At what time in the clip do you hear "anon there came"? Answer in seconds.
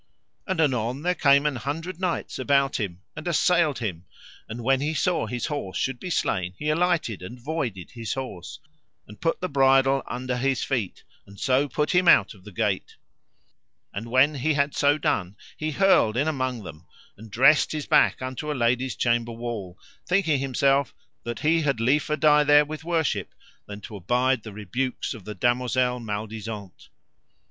0.59-1.45